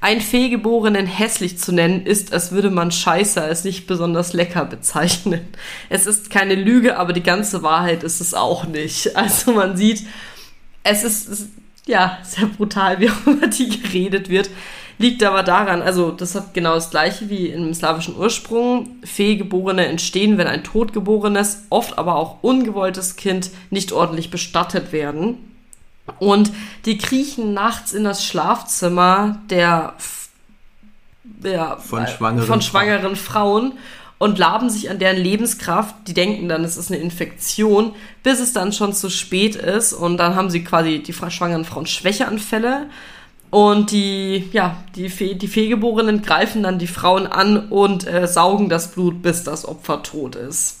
Ein 0.00 0.20
Fehlgeborenen 0.20 1.06
hässlich 1.06 1.58
zu 1.58 1.72
nennen, 1.72 2.06
ist, 2.06 2.32
als 2.32 2.52
würde 2.52 2.70
man 2.70 2.92
Scheiße 2.92 3.42
als 3.42 3.64
nicht 3.64 3.88
besonders 3.88 4.32
lecker 4.32 4.64
bezeichnen. 4.64 5.40
Es 5.88 6.06
ist 6.06 6.30
keine 6.30 6.54
Lüge, 6.54 6.98
aber 6.98 7.12
die 7.12 7.22
ganze 7.22 7.64
Wahrheit 7.64 8.04
ist 8.04 8.20
es 8.20 8.34
auch 8.34 8.64
nicht. 8.64 9.16
Also 9.16 9.52
man 9.52 9.76
sieht, 9.76 10.06
es 10.84 11.02
ist, 11.02 11.48
ja, 11.86 12.18
sehr 12.22 12.46
brutal, 12.46 13.00
wie 13.00 13.10
auch 13.10 13.26
über 13.26 13.48
die 13.48 13.80
geredet 13.80 14.28
wird. 14.28 14.50
Liegt 14.98 15.22
aber 15.24 15.42
daran, 15.42 15.82
also 15.82 16.10
das 16.10 16.34
hat 16.34 16.54
genau 16.54 16.74
das 16.74 16.90
gleiche 16.90 17.28
wie 17.30 17.48
im 17.48 17.72
slawischen 17.74 18.16
Ursprung. 18.16 18.98
Fehlgeborene 19.04 19.86
entstehen, 19.86 20.38
wenn 20.38 20.46
ein 20.46 20.64
totgeborenes, 20.64 21.66
oft 21.70 21.98
aber 21.98 22.16
auch 22.16 22.42
ungewolltes 22.42 23.16
Kind 23.16 23.50
nicht 23.70 23.92
ordentlich 23.92 24.30
bestattet 24.30 24.92
werden. 24.92 25.38
Und 26.18 26.52
die 26.84 26.98
kriechen 26.98 27.54
nachts 27.54 27.92
in 27.92 28.04
das 28.04 28.24
Schlafzimmer 28.24 29.40
der, 29.50 29.94
ja, 31.42 31.76
von 31.76 32.06
schwangeren, 32.06 32.46
von 32.46 32.62
schwangeren 32.62 33.16
Frauen 33.16 33.74
und 34.18 34.38
laben 34.38 34.68
sich 34.68 34.90
an 34.90 34.98
deren 34.98 35.16
Lebenskraft. 35.16 35.94
Die 36.06 36.14
denken 36.14 36.48
dann, 36.48 36.64
es 36.64 36.76
ist 36.76 36.90
eine 36.90 37.00
Infektion, 37.00 37.94
bis 38.22 38.40
es 38.40 38.52
dann 38.52 38.72
schon 38.72 38.92
zu 38.92 39.10
spät 39.10 39.56
ist. 39.56 39.92
Und 39.92 40.16
dann 40.16 40.34
haben 40.34 40.50
sie 40.50 40.64
quasi 40.64 41.02
die 41.02 41.12
schwangeren 41.12 41.64
Frauen 41.64 41.86
Schwächeanfälle. 41.86 42.86
Und 43.50 43.92
die, 43.92 44.48
ja, 44.52 44.82
die, 44.94 45.08
Fe 45.08 45.34
die 45.34 45.48
Fehlgeborenen 45.48 46.22
greifen 46.22 46.62
dann 46.62 46.78
die 46.78 46.86
Frauen 46.86 47.26
an 47.26 47.68
und 47.68 48.06
äh, 48.06 48.26
saugen 48.26 48.68
das 48.68 48.92
Blut, 48.92 49.22
bis 49.22 49.42
das 49.42 49.66
Opfer 49.66 50.02
tot 50.02 50.34
ist. 50.34 50.80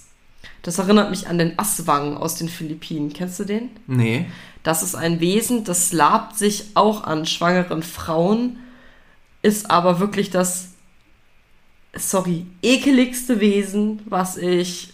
Das 0.62 0.78
erinnert 0.78 1.08
mich 1.10 1.28
an 1.28 1.38
den 1.38 1.58
Aswang 1.58 2.16
aus 2.16 2.34
den 2.34 2.48
Philippinen. 2.48 3.12
Kennst 3.12 3.40
du 3.40 3.44
den? 3.44 3.70
Nee. 3.86 4.26
Das 4.68 4.82
ist 4.82 4.94
ein 4.94 5.18
Wesen, 5.20 5.64
das 5.64 5.94
labt 5.94 6.36
sich 6.36 6.66
auch 6.74 7.04
an 7.04 7.24
schwangeren 7.24 7.82
Frauen, 7.82 8.58
ist 9.40 9.70
aber 9.70 9.98
wirklich 9.98 10.28
das 10.28 10.72
sorry, 11.94 12.44
ekeligste 12.60 13.40
Wesen, 13.40 14.02
was 14.04 14.36
ich 14.36 14.92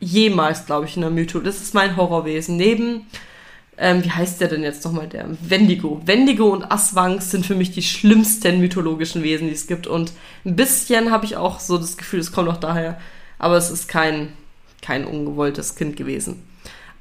jemals, 0.00 0.66
glaube 0.66 0.86
ich, 0.86 0.96
in 0.96 1.02
der 1.02 1.12
Mythologie. 1.12 1.46
Das 1.46 1.62
ist 1.62 1.72
mein 1.72 1.96
Horrorwesen. 1.96 2.56
Neben, 2.56 3.06
ähm, 3.78 4.02
wie 4.02 4.10
heißt 4.10 4.40
der 4.40 4.48
denn 4.48 4.64
jetzt 4.64 4.84
nochmal, 4.84 5.06
der 5.06 5.28
Wendigo. 5.40 6.02
Wendigo 6.04 6.48
und 6.48 6.64
Aswangs 6.72 7.30
sind 7.30 7.46
für 7.46 7.54
mich 7.54 7.70
die 7.70 7.84
schlimmsten 7.84 8.58
mythologischen 8.58 9.22
Wesen, 9.22 9.46
die 9.46 9.54
es 9.54 9.68
gibt. 9.68 9.86
Und 9.86 10.12
ein 10.44 10.56
bisschen 10.56 11.12
habe 11.12 11.26
ich 11.26 11.36
auch 11.36 11.60
so 11.60 11.78
das 11.78 11.96
Gefühl, 11.96 12.18
es 12.18 12.32
kommt 12.32 12.48
auch 12.48 12.56
daher. 12.56 13.00
Aber 13.38 13.56
es 13.56 13.70
ist 13.70 13.86
kein, 13.86 14.32
kein 14.80 15.04
ungewolltes 15.04 15.76
Kind 15.76 15.96
gewesen. 15.96 16.42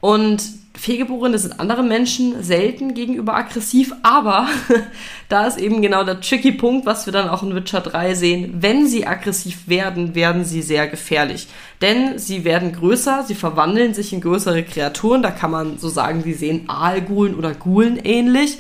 Und 0.01 0.60
Fehlgeborene 0.73 1.37
sind 1.37 1.59
andere 1.59 1.83
Menschen 1.83 2.41
selten 2.41 2.93
gegenüber 2.93 3.35
aggressiv, 3.35 3.93
aber 4.03 4.47
da 5.29 5.45
ist 5.45 5.59
eben 5.59 5.81
genau 5.81 6.03
der 6.03 6.21
tricky 6.21 6.53
Punkt, 6.53 6.85
was 6.85 7.05
wir 7.05 7.13
dann 7.13 7.29
auch 7.29 7.43
in 7.43 7.53
Witcher 7.53 7.81
3 7.81 8.15
sehen. 8.15 8.53
Wenn 8.59 8.87
sie 8.87 9.05
aggressiv 9.05 9.67
werden, 9.67 10.15
werden 10.15 10.45
sie 10.45 10.61
sehr 10.61 10.87
gefährlich. 10.87 11.47
Denn 11.81 12.17
sie 12.17 12.45
werden 12.45 12.71
größer, 12.71 13.25
sie 13.27 13.35
verwandeln 13.35 13.93
sich 13.93 14.13
in 14.13 14.21
größere 14.21 14.63
Kreaturen, 14.63 15.21
da 15.21 15.31
kann 15.31 15.51
man 15.51 15.77
so 15.77 15.89
sagen, 15.89 16.23
sie 16.23 16.33
sehen 16.33 16.69
Aalgulen 16.69 17.35
oder 17.35 17.53
Gulen 17.53 17.97
ähnlich, 17.97 18.57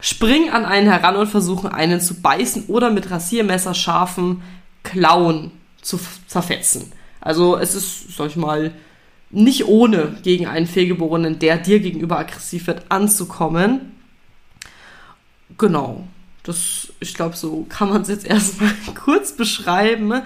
springen 0.00 0.50
an 0.50 0.64
einen 0.64 0.90
heran 0.90 1.16
und 1.16 1.28
versuchen 1.28 1.70
einen 1.70 2.00
zu 2.00 2.14
beißen 2.22 2.64
oder 2.68 2.90
mit 2.90 3.10
Rasiermesser 3.10 3.74
scharfen 3.74 4.42
Klauen 4.82 5.52
zu 5.82 6.00
zerfetzen. 6.26 6.90
Also 7.20 7.56
es 7.56 7.74
ist, 7.74 8.16
sag 8.16 8.28
ich 8.28 8.36
mal, 8.36 8.72
nicht 9.32 9.66
ohne 9.66 10.16
gegen 10.22 10.46
einen 10.46 10.66
Fehlgeborenen, 10.66 11.38
der 11.38 11.58
dir 11.58 11.80
gegenüber 11.80 12.18
aggressiv 12.18 12.66
wird, 12.66 12.84
anzukommen. 12.90 13.92
Genau. 15.58 16.04
Das, 16.44 16.92
ich 17.00 17.14
glaube, 17.14 17.36
so 17.36 17.66
kann 17.68 17.88
man 17.88 18.02
es 18.02 18.08
jetzt 18.08 18.26
erstmal 18.28 18.74
kurz 18.94 19.32
beschreiben. 19.32 20.22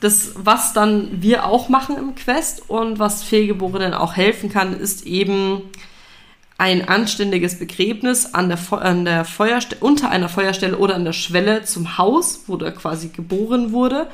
das, 0.00 0.32
was 0.36 0.72
dann 0.72 1.22
wir 1.22 1.46
auch 1.46 1.68
machen 1.68 1.96
im 1.96 2.14
Quest 2.14 2.68
und 2.68 2.98
was 2.98 3.22
Fehlgeborenen 3.22 3.94
auch 3.94 4.16
helfen 4.16 4.50
kann, 4.50 4.78
ist 4.78 5.04
eben 5.06 5.62
ein 6.56 6.88
anständiges 6.88 7.58
Begräbnis 7.58 8.32
an 8.32 8.48
der, 8.48 8.58
an 8.70 9.04
der 9.04 9.24
Feuerstelle, 9.24 9.80
unter 9.80 10.10
einer 10.10 10.28
Feuerstelle 10.28 10.78
oder 10.78 10.94
an 10.94 11.04
der 11.04 11.12
Schwelle 11.12 11.64
zum 11.64 11.98
Haus, 11.98 12.44
wo 12.46 12.56
der 12.56 12.72
quasi 12.72 13.08
geboren 13.08 13.72
wurde, 13.72 14.06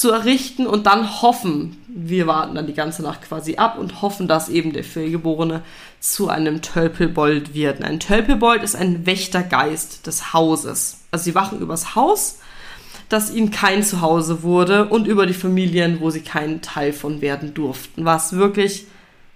zu 0.00 0.10
errichten 0.10 0.66
und 0.66 0.86
dann 0.86 1.20
hoffen, 1.20 1.76
wir 1.86 2.26
warten 2.26 2.54
dann 2.54 2.66
die 2.66 2.72
ganze 2.72 3.02
Nacht 3.02 3.20
quasi 3.20 3.56
ab 3.56 3.76
und 3.78 4.00
hoffen, 4.00 4.28
dass 4.28 4.48
eben 4.48 4.72
der 4.72 4.82
Fehlgeborene 4.82 5.60
zu 6.00 6.30
einem 6.30 6.62
Tölpelbold 6.62 7.52
wird. 7.52 7.84
Ein 7.84 8.00
Tölpelbold 8.00 8.62
ist 8.62 8.74
ein 8.74 9.04
Wächtergeist 9.04 10.06
des 10.06 10.32
Hauses. 10.32 11.00
Also 11.10 11.24
sie 11.24 11.34
wachen 11.34 11.60
übers 11.60 11.94
Haus, 11.96 12.38
dass 13.10 13.30
ihnen 13.30 13.50
kein 13.50 13.82
Zuhause 13.82 14.42
wurde 14.42 14.88
und 14.88 15.06
über 15.06 15.26
die 15.26 15.34
Familien, 15.34 16.00
wo 16.00 16.08
sie 16.08 16.22
keinen 16.22 16.62
Teil 16.62 16.94
von 16.94 17.20
werden 17.20 17.52
durften. 17.52 18.06
Was 18.06 18.32
wirklich 18.32 18.86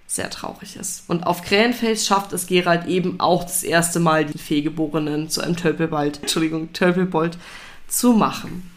sehr 0.07 0.31
traurig 0.31 0.77
ist. 0.77 1.03
Und 1.07 1.27
auf 1.27 1.43
Krähenfels 1.43 2.07
schafft 2.07 2.33
es 2.33 2.47
Gerald 2.47 2.87
eben 2.87 3.19
auch 3.19 3.43
das 3.43 3.61
erste 3.61 3.99
Mal, 3.99 4.25
die 4.25 4.39
Fehlgeborenen 4.39 5.29
zu 5.29 5.41
einem 5.41 5.57
Tölpelbold, 5.57 6.21
Entschuldigung, 6.23 6.73
Tölpelbold 6.73 7.37
zu 7.87 8.13
machen. 8.13 8.71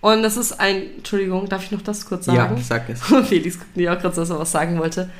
Und 0.00 0.22
das 0.22 0.36
ist 0.36 0.60
ein, 0.60 0.82
Entschuldigung, 0.98 1.48
darf 1.48 1.64
ich 1.64 1.70
noch 1.72 1.82
das 1.82 2.06
kurz 2.06 2.26
sagen? 2.26 2.56
Ja, 2.56 2.62
sag 2.62 2.88
es. 2.88 3.02
Felix 3.28 3.58
guckt 3.58 3.76
mir 3.76 3.92
auch 3.92 4.00
kurz, 4.00 4.16
dass 4.16 4.30
er 4.30 4.38
was 4.38 4.52
sagen 4.52 4.78
wollte. 4.78 5.10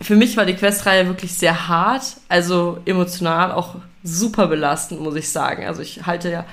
Für 0.00 0.16
mich 0.16 0.36
war 0.36 0.46
die 0.46 0.54
Questreihe 0.54 1.06
wirklich 1.06 1.34
sehr 1.34 1.68
hart, 1.68 2.02
also 2.28 2.78
emotional 2.86 3.52
auch 3.52 3.76
super 4.02 4.48
belastend, 4.48 5.00
muss 5.00 5.14
ich 5.14 5.28
sagen. 5.28 5.66
Also 5.66 5.82
ich 5.82 6.06
halte 6.06 6.30
ja 6.30 6.44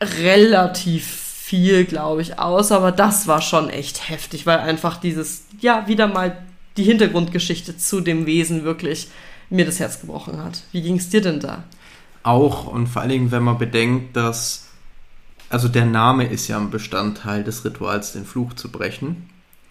relativ 0.00 1.06
viel, 1.06 1.84
glaube 1.84 2.22
ich, 2.22 2.38
aus, 2.38 2.72
aber 2.72 2.92
das 2.92 3.26
war 3.26 3.40
schon 3.40 3.70
echt 3.70 4.10
heftig, 4.10 4.44
weil 4.44 4.58
einfach 4.58 4.98
dieses, 4.98 5.44
ja, 5.60 5.88
wieder 5.88 6.06
mal 6.06 6.36
die 6.76 6.84
Hintergrundgeschichte 6.84 7.78
zu 7.78 8.00
dem 8.00 8.26
Wesen 8.26 8.64
wirklich 8.64 9.08
mir 9.48 9.64
das 9.64 9.80
Herz 9.80 10.00
gebrochen 10.00 10.42
hat. 10.42 10.62
Wie 10.72 10.82
ging 10.82 10.96
es 10.96 11.08
dir 11.08 11.22
denn 11.22 11.40
da? 11.40 11.64
Auch 12.22 12.66
und 12.66 12.88
vor 12.88 13.02
allen 13.02 13.10
Dingen, 13.10 13.30
wenn 13.30 13.42
man 13.42 13.58
bedenkt, 13.58 14.16
dass 14.16 14.67
also 15.50 15.68
der 15.68 15.86
Name 15.86 16.26
ist 16.26 16.48
ja 16.48 16.58
ein 16.58 16.70
Bestandteil 16.70 17.44
des 17.44 17.64
Rituals, 17.64 18.12
den 18.12 18.24
Fluch 18.24 18.54
zu 18.54 18.70
brechen. 18.70 19.28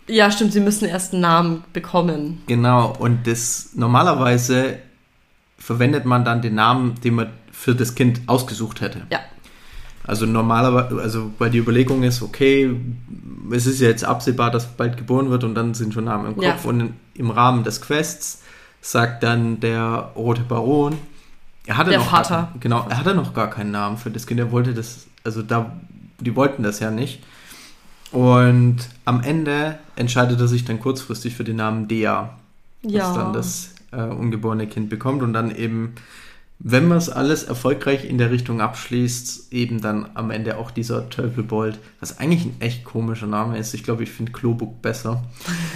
Ja, 0.08 0.32
stimmt, 0.32 0.54
sie 0.54 0.62
müssen 0.62 0.86
erst 0.86 1.14
einen 1.14 1.22
Namen 1.22 1.64
bekommen. 1.74 2.42
Genau, 2.48 2.96
und 2.98 3.28
das 3.28 3.72
normalerweise 3.76 4.80
verwendet 5.58 6.06
man 6.06 6.24
dann 6.24 6.42
den 6.42 6.56
Namen, 6.56 6.96
den 7.04 7.16
man 7.16 7.30
für 7.52 7.76
das 7.76 7.96
Kind 7.96 8.22
ausgesucht 8.28 8.82
hätte. 8.82 9.02
Ja. 9.12 9.20
Also 10.06 10.26
normalerweise, 10.26 11.02
also 11.02 11.32
weil 11.38 11.50
die 11.50 11.58
Überlegung 11.58 12.04
ist, 12.04 12.22
okay, 12.22 12.74
es 13.52 13.66
ist 13.66 13.82
ja 13.82 13.90
jetzt 13.90 14.06
absehbar, 14.06 14.52
dass 14.52 14.66
bald 14.66 14.96
geboren 14.96 15.30
wird 15.30 15.44
und 15.44 15.54
dann 15.54 15.74
sind 15.74 15.94
schon 15.94 16.06
Namen 16.06 16.28
im 16.28 16.36
Kopf. 16.36 16.64
Ja. 16.64 16.70
Und 16.70 16.94
im 17.14 17.30
Rahmen 17.30 17.66
des 17.66 17.82
Quests 17.82 18.42
sagt 18.80 19.24
dann 19.24 19.60
der 19.60 20.14
rote 20.16 20.44
Baron, 20.44 20.98
er 21.66 21.76
hatte 21.76 21.90
der 21.90 22.00
noch 22.00 22.10
Vater. 22.10 22.30
Gar, 22.30 22.54
genau, 22.62 22.86
er 22.90 22.98
hatte 22.98 23.14
noch 23.14 23.34
gar 23.34 23.50
keinen 23.50 23.72
Namen 23.72 23.98
für 23.98 24.10
das 24.10 24.26
Kind. 24.26 24.40
Er 24.40 24.52
wollte 24.52 24.74
das, 24.74 25.08
also 25.28 25.44
da, 25.44 25.80
die 26.20 26.36
wollten 26.36 26.64
das 26.64 26.80
ja 26.80 26.90
nicht. 26.90 27.24
Und 28.12 28.78
am 29.06 29.22
Ende 29.22 29.78
entscheidet 29.96 30.40
er 30.40 30.48
sich 30.48 30.66
dann 30.66 30.80
kurzfristig 30.80 31.36
für 31.36 31.44
den 31.44 31.58
Namen 31.58 31.88
Dea, 31.88 32.30
ja. 32.82 33.10
was 33.10 33.16
dann 33.16 33.34
das 33.34 33.76
äh, 33.92 34.02
ungeborene 34.02 34.66
Kind 34.68 34.90
bekommt 34.90 35.22
und 35.22 35.34
dann 35.34 35.56
eben 35.56 35.94
wenn 36.60 36.88
man 36.88 36.98
es 36.98 37.10
alles 37.10 37.44
erfolgreich 37.44 38.06
in 38.06 38.18
der 38.18 38.32
Richtung 38.32 38.62
abschließt, 38.62 39.54
eben 39.54 39.80
dann 39.80 40.10
am 40.16 40.32
Ende 40.32 40.58
auch 40.58 40.72
dieser 40.72 41.10
Tölpelbold, 41.10 41.78
was 42.00 42.18
eigentlich 42.18 42.46
ein 42.46 42.56
echt 42.60 42.84
komischer 42.84 43.28
Name 43.28 43.58
ist. 43.58 43.74
Ich 43.76 43.84
glaube, 43.84 44.04
ich 44.04 44.10
finde 44.10 44.32
Klobuk 44.32 44.82
besser. 44.82 45.24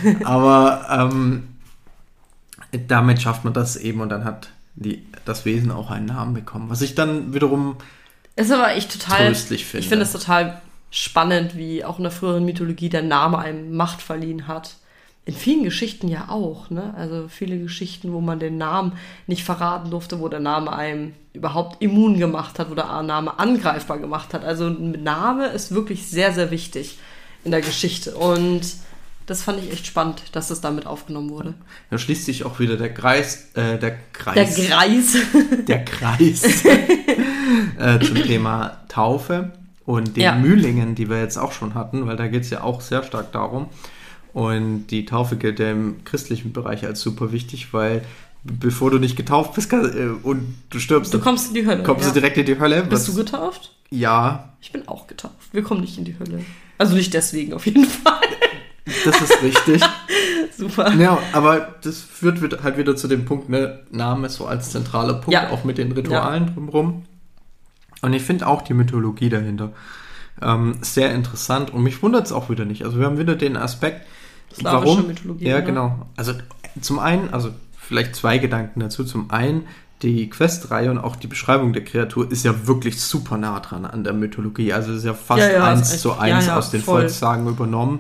Aber 0.24 0.88
ähm, 0.90 1.44
damit 2.88 3.22
schafft 3.22 3.44
man 3.44 3.54
das 3.54 3.76
eben 3.76 4.02
und 4.02 4.10
dann 4.10 4.26
hat 4.26 4.50
die, 4.76 5.06
das 5.24 5.46
Wesen 5.46 5.70
auch 5.70 5.92
einen 5.92 6.08
Namen 6.08 6.34
bekommen. 6.34 6.70
Was 6.70 6.82
ich 6.82 6.96
dann 6.96 7.34
wiederum 7.34 7.76
ist 8.42 8.52
aber 8.52 8.76
echt 8.76 8.92
total 8.92 9.28
tröstlich 9.28 9.66
finde. 9.66 9.84
Ich 9.84 9.90
finde 9.90 10.06
es 10.06 10.12
total 10.12 10.62
spannend, 10.90 11.56
wie 11.56 11.84
auch 11.84 11.98
in 11.98 12.04
der 12.04 12.12
früheren 12.12 12.46
Mythologie 12.46 12.90
der 12.90 13.04
Name 13.04 13.38
einem 13.40 13.76
Macht 13.76 14.02
verliehen 14.02 14.48
hat 14.48 14.76
in 15.24 15.36
vielen 15.36 15.64
Geschichten 15.64 16.08
ja 16.08 16.30
auch, 16.30 16.70
ne? 16.72 16.94
Also 16.98 17.28
viele 17.28 17.60
Geschichten, 17.60 18.12
wo 18.12 18.22
man 18.22 18.40
den 18.40 18.58
Namen 18.58 18.94
nicht 19.28 19.44
verraten 19.44 19.92
durfte, 19.92 20.20
wo 20.20 20.28
der 20.30 20.40
Name 20.40 20.74
einem 20.74 21.14
überhaupt 21.34 21.82
immun 21.82 22.18
gemacht 22.18 22.58
hat, 22.58 22.72
wo 22.72 22.76
der 22.76 23.04
Name 23.04 23.38
angreifbar 23.38 24.00
gemacht 24.00 24.34
hat. 24.34 24.44
Also 24.44 24.68
ein 24.68 25.04
Name 25.04 25.48
ist 25.48 25.74
wirklich 25.74 26.08
sehr, 26.08 26.34
sehr 26.34 26.50
wichtig 26.50 26.98
in 27.44 27.52
der 27.52 27.62
Geschichte. 27.62 28.16
Und 28.16 28.62
das 29.26 29.44
fand 29.44 29.64
ich 29.64 29.72
echt 29.72 29.86
spannend, 29.86 30.24
dass 30.34 30.48
das 30.48 30.62
damit 30.62 30.86
aufgenommen 30.86 31.30
wurde. 31.30 31.54
Da 31.90 31.98
schließt 31.98 32.26
sich 32.26 32.46
auch 32.46 32.60
wieder 32.60 32.78
der 32.78 32.94
Kreis, 32.94 33.50
äh, 33.54 33.78
der 33.78 33.98
Kreis. 34.14 34.56
Der 34.56 34.66
Kreis. 34.66 35.18
der 35.68 35.86
Kreis 35.86 36.64
äh, 37.80 38.00
zum 38.00 38.16
Thema 38.16 38.82
Taufe 38.88 39.52
und 39.86 40.16
den 40.18 40.24
ja. 40.24 40.36
Mühlingen, 40.36 40.96
die 40.96 41.10
wir 41.10 41.20
jetzt 41.20 41.38
auch 41.38 41.52
schon 41.52 41.74
hatten, 41.74 42.08
weil 42.08 42.18
da 42.18 42.28
geht 42.28 42.44
es 42.44 42.50
ja 42.50 42.64
auch 42.64 42.82
sehr 42.82 43.04
stark 43.04 43.32
darum. 43.32 43.68
Und 44.34 44.88
die 44.88 45.06
Taufe 45.06 45.36
gilt 45.36 45.60
ja 45.60 45.72
im 45.72 46.04
christlichen 46.06 46.54
Bereich 46.54 46.86
als 46.86 47.02
super 47.02 47.32
wichtig, 47.32 47.74
weil 47.74 48.02
bevor 48.44 48.90
du 48.90 48.98
nicht 48.98 49.16
getauft 49.16 49.54
bist 49.54 49.72
äh, 49.74 50.10
und 50.24 50.56
du 50.70 50.80
stirbst, 50.80 51.14
du 51.14 51.20
kommst 51.20 51.50
in 51.50 51.56
die 51.56 51.66
Hölle. 51.66 51.84
Kommst 51.84 52.06
ja. 52.06 52.14
du 52.14 52.20
direkt 52.20 52.38
in 52.38 52.46
die 52.46 52.60
Hölle. 52.60 52.84
Bist 52.84 53.08
du 53.08 53.16
getauft? 53.16 53.76
Ja. 53.90 54.54
Ich 54.62 54.72
bin 54.72 54.88
auch 54.88 55.08
getauft. 55.08 55.36
Wir 55.52 55.64
kommen 55.64 55.82
nicht 55.82 55.98
in 55.98 56.06
die 56.06 56.18
Hölle. 56.18 56.44
Also 56.78 56.96
nicht 56.96 57.14
deswegen, 57.14 57.54
auf 57.54 57.66
jeden 57.66 57.86
Fall. 58.04 58.22
Das 59.06 59.22
ist 59.22 59.42
richtig. 59.42 59.82
Super. 60.58 60.94
Ja, 60.94 61.18
aber 61.34 61.76
das 61.82 62.00
führt 62.00 62.64
halt 62.64 62.78
wieder 62.78 62.96
zu 62.96 63.08
dem 63.08 63.26
Punkt, 63.26 63.50
ne, 63.50 63.80
Name 63.92 64.30
so 64.30 64.46
als 64.46 64.72
zentraler 64.72 65.16
Punkt, 65.16 65.32
ja. 65.32 65.50
auch 65.50 65.64
mit 65.64 65.78
den 65.78 65.92
Ritualen 65.92 66.48
ja. 66.48 66.54
drumherum. 66.54 67.06
Und 68.02 68.14
ich 68.14 68.22
finde 68.22 68.48
auch 68.48 68.62
die 68.62 68.74
Mythologie 68.74 69.30
dahinter 69.30 69.72
ähm, 70.42 70.78
sehr 70.82 71.14
interessant 71.14 71.72
und 71.72 71.84
mich 71.84 72.02
wundert 72.02 72.26
es 72.26 72.32
auch 72.32 72.50
wieder 72.50 72.66
nicht. 72.66 72.84
Also 72.84 73.00
wir 73.00 73.06
haben 73.06 73.18
wieder 73.18 73.36
den 73.36 73.58
Aspekt, 73.58 74.06
Slawische 74.54 74.88
Warum? 74.88 75.08
Mythologie. 75.08 75.48
Ja, 75.48 75.60
genau. 75.62 76.08
Also 76.16 76.34
zum 76.82 77.00
einen, 77.00 77.34
also 77.34 77.52
vielleicht 77.78 78.16
zwei 78.16 78.38
Gedanken 78.38 78.80
dazu. 78.80 79.04
Zum 79.04 79.32
einen, 79.32 79.68
die 80.02 80.30
Questreihe 80.30 80.90
und 80.92 80.98
auch 80.98 81.16
die 81.16 81.28
Beschreibung 81.28 81.74
der 81.74 81.84
Kreatur 81.84 82.30
ist 82.32 82.44
ja 82.44 82.68
wirklich 82.68 83.00
super 83.02 83.38
nah 83.38 83.60
dran 83.60 83.86
an 83.86 84.04
der 84.04 84.14
Mythologie. 84.14 84.74
Also 84.74 84.94
ist 84.94 85.06
ja 85.06 85.14
fast 85.14 85.42
ja, 85.42 85.52
ja, 85.52 85.64
eins 85.66 86.02
zu 86.02 86.14
eins 86.14 86.48
ja, 86.48 86.58
aus 86.58 86.72
den 86.72 86.82
voll. 86.82 87.02
Volkssagen 87.02 87.48
übernommen. 87.48 88.00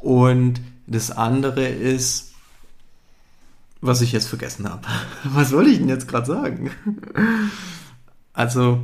Und 0.00 0.60
das 0.86 1.10
andere 1.10 1.68
ist, 1.68 2.32
was 3.80 4.00
ich 4.00 4.12
jetzt 4.12 4.28
vergessen 4.28 4.68
habe. 4.68 4.86
Was 5.24 5.52
wollte 5.52 5.70
ich 5.70 5.78
denn 5.78 5.88
jetzt 5.88 6.06
gerade 6.08 6.26
sagen? 6.26 6.70
Also, 8.32 8.82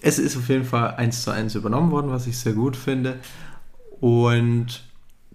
es 0.00 0.18
ist 0.18 0.36
auf 0.36 0.48
jeden 0.48 0.64
Fall 0.64 0.94
eins 0.94 1.22
zu 1.22 1.30
eins 1.30 1.54
übernommen 1.54 1.90
worden, 1.90 2.10
was 2.10 2.26
ich 2.26 2.38
sehr 2.38 2.52
gut 2.52 2.76
finde. 2.76 3.18
Und 4.00 4.82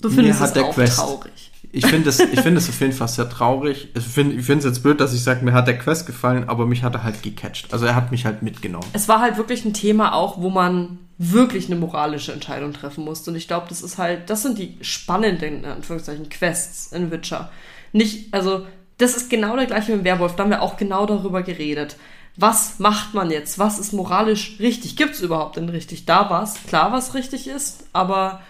Du 0.02 0.10
findest 0.10 0.42
es 0.42 0.58
auch 0.58 0.74
Quest, 0.74 0.96
traurig. 0.98 1.49
Ich 1.72 1.86
finde 1.86 2.10
es 2.10 2.18
find 2.22 2.58
auf 2.58 2.82
jeden 2.82 2.94
Fall 2.94 3.08
sehr 3.08 3.30
traurig. 3.30 3.90
Ich 3.96 4.04
finde 4.04 4.38
es 4.38 4.66
jetzt 4.66 4.82
blöd, 4.82 5.00
dass 5.00 5.14
ich 5.14 5.24
sage, 5.24 5.46
mir 5.46 5.54
hat 5.54 5.68
der 5.68 5.78
Quest 5.78 6.08
gefallen, 6.08 6.50
aber 6.50 6.66
mich 6.66 6.84
hat 6.84 6.96
er 6.96 7.04
halt 7.04 7.22
gecatcht. 7.22 7.72
Also 7.72 7.86
er 7.86 7.96
hat 7.96 8.12
mich 8.12 8.26
halt 8.26 8.42
mitgenommen. 8.42 8.88
Es 8.94 9.08
war 9.08 9.22
halt 9.22 9.38
wirklich 9.38 9.66
ein 9.66 9.74
Thema 9.74 10.14
auch, 10.14 10.42
wo 10.42 10.50
man 10.50 10.98
wirklich 11.20 11.68
eine 11.68 11.76
moralische 11.76 12.32
Entscheidung 12.32 12.74
treffen 12.74 13.04
musste. 13.04 13.30
Und 13.30 13.38
ich 13.38 13.48
glaube, 13.48 13.68
das 13.70 13.82
ist 13.82 13.98
halt, 13.98 14.30
das 14.30 14.42
sind 14.42 14.58
die 14.58 14.78
spannenden, 14.82 15.60
in 15.60 15.66
Anführungszeichen, 15.66 16.30
Quests 16.30 16.92
in 16.92 17.12
Witcher. 17.12 17.52
Nicht, 17.92 18.34
also, 18.34 18.66
das 18.98 19.16
ist 19.16 19.30
genau 19.30 19.56
der 19.56 19.66
gleiche 19.66 19.92
mit 19.92 20.02
dem 20.02 20.06
Werwolf. 20.06 20.36
Da 20.36 20.44
haben 20.44 20.50
wir 20.50 20.62
auch 20.62 20.78
genau 20.78 21.06
darüber 21.06 21.44
geredet. 21.44 21.98
Was 22.36 22.80
macht 22.80 23.14
man 23.14 23.32
jetzt? 23.32 23.60
Was 23.60 23.80
ist 23.80 23.92
moralisch 23.94 24.56
richtig? 24.60 24.96
Gibt 24.96 25.16
es 25.16 25.22
überhaupt 25.22 25.58
denn 25.58 25.70
richtig? 25.70 26.06
Da 26.06 26.30
war 26.30 26.44
es 26.44 26.56
klar, 26.68 26.94
was 26.94 27.14
richtig 27.14 27.48
ist, 27.48 27.84
aber 27.92 28.42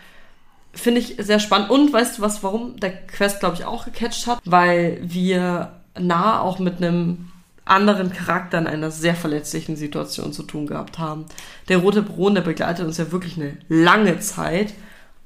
Finde 0.74 1.02
ich 1.02 1.16
sehr 1.20 1.40
spannend. 1.40 1.70
Und 1.70 1.92
weißt 1.92 2.18
du 2.18 2.22
was, 2.22 2.44
warum 2.44 2.80
der 2.80 2.92
Quest, 3.08 3.40
glaube 3.40 3.56
ich, 3.56 3.66
auch 3.66 3.86
gecatcht 3.86 4.28
hat? 4.28 4.40
Weil 4.46 5.00
wir 5.02 5.74
nah 5.98 6.40
auch 6.42 6.60
mit 6.60 6.78
einem 6.78 7.30
anderen 7.66 8.12
Charakter 8.12 8.58
in 8.58 8.68
einer 8.68 8.92
sehr 8.92 9.16
verletzlichen 9.16 9.76
Situation 9.76 10.34
zu 10.34 10.44
tun 10.44 10.68
gehabt 10.68 10.98
haben. 10.98 11.26
Der 11.68 11.78
rote 11.78 12.02
Baron, 12.02 12.36
der 12.36 12.42
begleitet 12.42 12.86
uns 12.86 12.98
ja 12.98 13.12
wirklich 13.12 13.38
eine 13.38 13.58
lange 13.68 14.20
Zeit. 14.20 14.74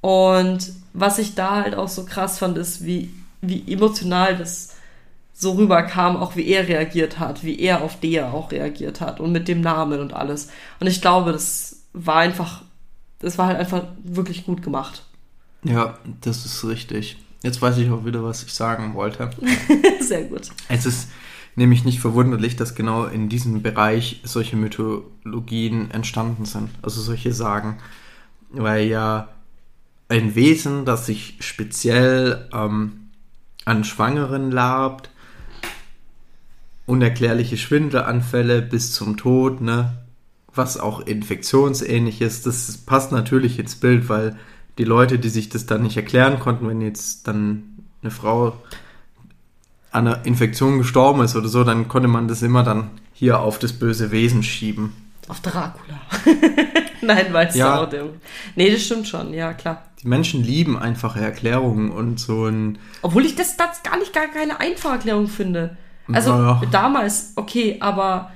Und 0.01 0.73
was 0.93 1.19
ich 1.19 1.35
da 1.35 1.63
halt 1.63 1.75
auch 1.75 1.87
so 1.87 2.05
krass 2.05 2.39
fand, 2.39 2.57
ist, 2.57 2.85
wie, 2.85 3.13
wie 3.41 3.71
emotional 3.71 4.35
das 4.35 4.75
so 5.33 5.53
rüberkam, 5.53 6.17
auch 6.17 6.35
wie 6.35 6.47
er 6.47 6.67
reagiert 6.67 7.19
hat, 7.19 7.43
wie 7.43 7.59
er 7.59 7.81
auf 7.81 7.99
der 7.99 8.33
auch 8.33 8.51
reagiert 8.51 9.01
hat 9.01 9.19
und 9.19 9.31
mit 9.31 9.47
dem 9.47 9.61
Namen 9.61 9.99
und 9.99 10.13
alles. 10.13 10.49
Und 10.79 10.87
ich 10.87 11.01
glaube, 11.01 11.31
das 11.31 11.83
war 11.93 12.17
einfach, 12.17 12.63
das 13.19 13.37
war 13.37 13.47
halt 13.47 13.57
einfach 13.57 13.83
wirklich 14.03 14.45
gut 14.45 14.61
gemacht. 14.61 15.03
Ja, 15.63 15.97
das 16.21 16.45
ist 16.45 16.63
richtig. 16.65 17.17
Jetzt 17.41 17.61
weiß 17.61 17.77
ich 17.77 17.89
auch 17.89 18.05
wieder, 18.05 18.23
was 18.23 18.43
ich 18.43 18.53
sagen 18.53 18.93
wollte. 18.93 19.29
Sehr 19.99 20.23
gut. 20.23 20.49
Es 20.69 20.85
ist 20.85 21.09
nämlich 21.55 21.83
nicht 21.83 21.99
verwunderlich, 21.99 22.55
dass 22.55 22.75
genau 22.75 23.05
in 23.05 23.29
diesem 23.29 23.61
Bereich 23.61 24.21
solche 24.23 24.55
Mythologien 24.55 25.91
entstanden 25.91 26.45
sind. 26.45 26.69
Also 26.81 27.01
solche 27.01 27.33
Sagen. 27.33 27.77
Weil 28.49 28.87
ja 28.87 29.29
ein 30.09 30.35
Wesen, 30.35 30.85
das 30.85 31.05
sich 31.05 31.37
speziell 31.39 32.49
ähm, 32.53 33.09
an 33.65 33.83
Schwangeren 33.83 34.51
labt, 34.51 35.09
unerklärliche 36.85 37.57
Schwindelanfälle 37.57 38.61
bis 38.61 38.91
zum 38.93 39.17
Tod, 39.17 39.61
ne? 39.61 39.97
Was 40.55 40.77
auch 40.77 40.99
infektionsähnlich 40.99 42.21
ist. 42.21 42.45
Das 42.45 42.77
passt 42.77 43.11
natürlich 43.11 43.57
ins 43.57 43.75
Bild, 43.75 44.07
weil 44.07 44.37
die 44.77 44.83
Leute, 44.83 45.19
die 45.19 45.29
sich 45.29 45.49
das 45.49 45.65
dann 45.65 45.83
nicht 45.83 45.97
erklären 45.97 46.39
konnten, 46.39 46.67
wenn 46.67 46.81
jetzt 46.81 47.27
dann 47.27 47.85
eine 48.01 48.11
Frau 48.11 48.53
an 49.91 50.07
einer 50.07 50.25
Infektion 50.25 50.79
gestorben 50.79 51.21
ist 51.21 51.35
oder 51.35 51.47
so, 51.47 51.63
dann 51.63 51.87
konnte 51.87 52.07
man 52.07 52.27
das 52.27 52.41
immer 52.41 52.63
dann 52.63 52.89
hier 53.13 53.39
auf 53.39 53.59
das 53.59 53.73
böse 53.73 54.11
Wesen 54.11 54.41
schieben. 54.41 54.93
Auf 55.27 55.39
Dracula. 55.39 56.01
Nein, 57.01 57.31
weißt 57.31 57.55
ja. 57.55 57.85
du 57.85 58.03
auch. 58.03 58.09
Nee, 58.55 58.71
das 58.71 58.83
stimmt 58.83 59.07
schon, 59.07 59.33
ja, 59.33 59.53
klar. 59.53 59.83
Die 60.01 60.07
Menschen 60.07 60.43
lieben 60.43 60.77
einfache 60.77 61.21
Erklärungen 61.21 61.91
und 61.91 62.19
so 62.19 62.47
ein. 62.47 62.77
Obwohl 63.01 63.25
ich 63.25 63.35
das, 63.35 63.55
das 63.55 63.83
gar 63.83 63.97
nicht 63.97 64.13
gar 64.13 64.27
keine 64.27 64.59
einfache 64.59 64.93
Erklärung 64.93 65.27
finde. 65.27 65.77
Also 66.11 66.31
ja. 66.31 66.61
damals, 66.71 67.33
okay, 67.35 67.77
aber 67.79 68.31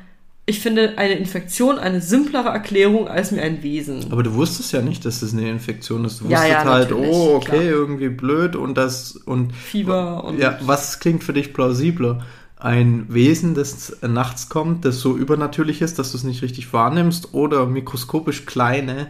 ich 0.49 0.61
finde 0.61 0.97
eine 0.97 1.15
Infektion 1.15 1.77
eine 1.77 1.99
simplere 1.99 2.47
Erklärung 2.47 3.09
als 3.09 3.31
mir 3.31 3.41
ein 3.41 3.63
Wesen. 3.63 4.05
Aber 4.11 4.23
du 4.23 4.33
wusstest 4.33 4.71
ja 4.71 4.81
nicht, 4.81 5.03
dass 5.03 5.19
das 5.19 5.33
eine 5.33 5.49
Infektion 5.49 6.05
ist. 6.05 6.21
Du 6.21 6.29
ja, 6.29 6.37
wusstest 6.37 6.51
ja, 6.53 6.63
halt, 6.63 6.91
oh, 6.93 7.35
okay, 7.35 7.45
klar. 7.49 7.63
irgendwie 7.63 8.07
blöd 8.07 8.55
und 8.55 8.77
das 8.77 9.17
und 9.17 9.53
Fieber 9.53 10.23
und 10.23 10.39
ja, 10.39 10.57
was 10.61 10.99
klingt 10.99 11.25
für 11.25 11.33
dich 11.33 11.53
plausibler? 11.53 12.25
Ein 12.55 13.07
Wesen, 13.09 13.55
das 13.55 13.97
nachts 14.01 14.47
kommt, 14.47 14.85
das 14.85 15.01
so 15.01 15.17
übernatürlich 15.17 15.81
ist, 15.81 15.99
dass 15.99 16.11
du 16.11 16.17
es 16.17 16.23
nicht 16.23 16.41
richtig 16.41 16.71
wahrnimmst, 16.71 17.33
oder 17.33 17.65
mikroskopisch 17.65 18.45
kleine 18.45 19.07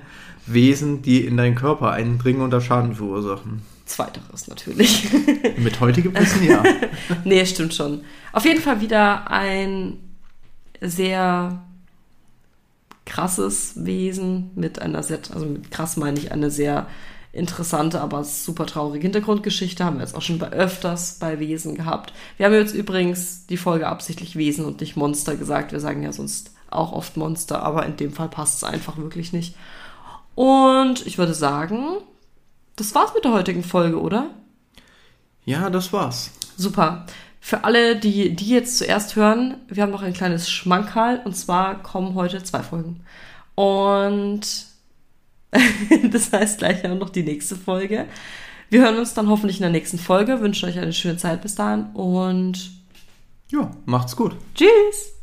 Wesen, 0.47 1.03
die 1.03 1.23
in 1.23 1.37
deinen 1.37 1.55
Körper 1.55 1.91
eindringen 1.91 2.41
und 2.41 2.49
da 2.49 2.61
Schaden 2.61 2.95
verursachen. 2.95 3.61
Zweiteres 3.85 4.47
natürlich. 4.47 5.07
Mit 5.57 5.79
heutigem 5.79 6.17
Wissen 6.17 6.43
ja. 6.45 6.63
nee, 7.25 7.45
stimmt 7.45 7.75
schon. 7.75 8.01
Auf 8.33 8.43
jeden 8.43 8.59
Fall 8.59 8.81
wieder 8.81 9.29
ein 9.31 9.99
sehr 10.81 11.63
krasses 13.05 13.85
Wesen 13.85 14.51
mit 14.55 14.79
einer 14.79 15.01
sehr, 15.03 15.19
also 15.33 15.45
mit 15.45 15.71
krass 15.71 15.97
meine 15.97 16.19
ich 16.19 16.31
eine 16.31 16.51
sehr 16.51 16.87
interessante, 17.31 18.01
aber 18.01 18.23
super 18.23 18.65
traurige 18.65 19.03
Hintergrundgeschichte. 19.03 19.83
Haben 19.85 19.97
wir 19.97 20.03
jetzt 20.03 20.15
auch 20.15 20.21
schon 20.21 20.39
bei 20.39 20.51
öfters 20.51 21.19
bei 21.19 21.39
Wesen 21.39 21.75
gehabt. 21.75 22.13
Wir 22.37 22.45
haben 22.45 22.53
jetzt 22.53 22.73
übrigens 22.73 23.45
die 23.45 23.57
Folge 23.57 23.87
absichtlich 23.87 24.35
Wesen 24.35 24.65
und 24.65 24.81
nicht 24.81 24.97
Monster 24.97 25.35
gesagt. 25.35 25.71
Wir 25.71 25.79
sagen 25.79 26.03
ja 26.03 26.11
sonst 26.11 26.51
auch 26.69 26.91
oft 26.91 27.15
Monster, 27.15 27.63
aber 27.63 27.85
in 27.85 27.95
dem 27.95 28.11
Fall 28.11 28.29
passt 28.29 28.57
es 28.57 28.63
einfach 28.63 28.97
wirklich 28.97 29.33
nicht. 29.33 29.55
Und 30.35 31.05
ich 31.05 31.17
würde 31.17 31.33
sagen, 31.33 31.97
das 32.75 32.93
war's 32.93 33.13
mit 33.13 33.23
der 33.23 33.33
heutigen 33.33 33.63
Folge, 33.63 33.99
oder? 33.99 34.31
Ja, 35.45 35.69
das 35.69 35.93
war's. 35.93 36.31
Super. 36.57 37.05
Für 37.47 37.63
alle, 37.63 37.95
die 37.95 38.35
die 38.35 38.49
jetzt 38.49 38.77
zuerst 38.77 39.15
hören, 39.15 39.55
wir 39.69 39.81
haben 39.81 39.93
noch 39.93 40.01
ein 40.01 40.11
kleines 40.11 40.49
Schmankerl 40.49 41.21
und 41.23 41.33
zwar 41.33 41.81
kommen 41.81 42.13
heute 42.13 42.43
zwei 42.43 42.61
Folgen. 42.61 43.05
Und 43.55 44.41
das 46.11 46.33
heißt 46.33 46.57
gleich 46.57 46.83
noch 46.83 47.09
die 47.09 47.23
nächste 47.23 47.55
Folge. 47.55 48.05
Wir 48.69 48.81
hören 48.81 48.97
uns 48.97 49.13
dann 49.13 49.29
hoffentlich 49.29 49.59
in 49.59 49.61
der 49.61 49.71
nächsten 49.71 49.97
Folge, 49.97 50.41
wünschen 50.41 50.67
euch 50.67 50.77
eine 50.77 50.91
schöne 50.91 51.15
Zeit 51.15 51.41
bis 51.41 51.55
dahin 51.55 51.85
und 51.93 52.69
ja, 53.49 53.71
macht's 53.85 54.17
gut. 54.17 54.35
Tschüss! 54.53 55.16